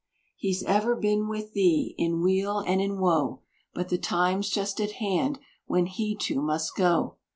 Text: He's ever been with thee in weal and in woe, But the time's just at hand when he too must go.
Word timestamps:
He's 0.35 0.63
ever 0.63 0.95
been 0.95 1.29
with 1.29 1.53
thee 1.53 1.93
in 1.95 2.21
weal 2.23 2.57
and 2.57 2.81
in 2.81 2.97
woe, 2.97 3.41
But 3.71 3.89
the 3.89 3.99
time's 3.99 4.49
just 4.49 4.81
at 4.81 4.93
hand 4.93 5.37
when 5.67 5.85
he 5.85 6.15
too 6.15 6.41
must 6.41 6.75
go. 6.75 7.17